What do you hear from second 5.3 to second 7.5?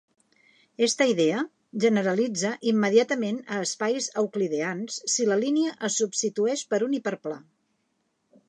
la línia es substitueix per un hiperplà.